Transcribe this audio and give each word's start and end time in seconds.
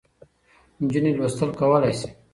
نجونې 0.83 1.11
لوستل 1.17 1.49
کولای 1.59 1.93
سي. 1.99 2.09